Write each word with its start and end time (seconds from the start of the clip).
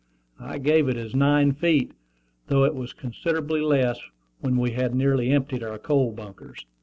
I 0.39 0.57
gave 0.57 0.89
it 0.89 0.97
as 0.97 1.13
nine 1.15 1.51
feet, 1.51 1.91
though 2.47 2.63
it 2.63 2.73
was 2.73 2.91
considerably 2.91 3.61
less 3.61 3.99
when 4.39 4.57
we 4.57 4.71
had 4.71 4.95
nearly 4.95 5.29
emptied 5.29 5.61
our 5.61 5.77
coal 5.77 6.11
bunkers. 6.11 6.65